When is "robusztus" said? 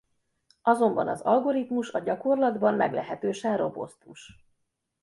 3.57-4.37